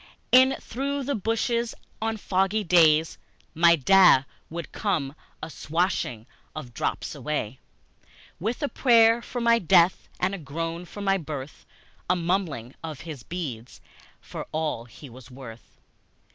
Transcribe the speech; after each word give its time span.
In 0.31 0.55
through 0.59 1.03
the 1.03 1.13
bushes, 1.13 1.75
on 2.01 2.17
foggy 2.17 2.63
days, 2.63 3.19
My 3.53 3.75
Da 3.75 4.23
would 4.49 4.71
come 4.71 5.13
a 5.43 5.49
swishing 5.51 6.25
of 6.55 6.65
the 6.65 6.71
drops 6.71 7.13
away, 7.13 7.59
With 8.39 8.63
a 8.63 8.67
prayer 8.67 9.21
for 9.21 9.39
my 9.41 9.59
death 9.59 10.09
and 10.19 10.33
a 10.33 10.39
groan 10.39 10.85
for 10.85 11.01
my 11.01 11.19
birth, 11.19 11.67
A 12.09 12.15
mumbling 12.15 12.73
of 12.83 13.01
his 13.01 13.21
beads 13.21 13.79
for 14.19 14.47
all 14.51 14.85
he 14.85 15.07
was 15.07 15.29
worth. 15.29 15.77